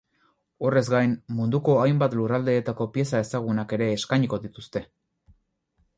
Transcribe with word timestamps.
Horrez 0.67 0.81
gain, 0.93 1.11
munduko 1.41 1.75
hainbat 1.83 2.17
lurraldeetako 2.21 2.89
pieza 2.97 3.23
ezagunak 3.27 3.77
ere 3.79 3.93
eskainiko 3.99 4.41
dituzte. 4.47 4.87